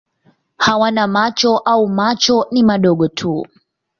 Hawana 0.57 1.07
macho 1.07 1.57
au 1.57 1.87
macho 1.87 2.45
ni 2.51 2.63
madogo 2.63 3.07
tu. 3.07 3.45